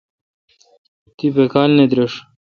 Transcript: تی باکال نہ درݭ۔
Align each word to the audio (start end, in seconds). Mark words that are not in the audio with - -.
تی 1.17 1.27
باکال 1.35 1.69
نہ 1.77 1.85
درݭ۔ 1.91 2.13